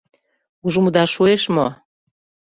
—Ужмыда 0.65 1.03
шуэш 1.13 1.43
мо? 1.55 1.67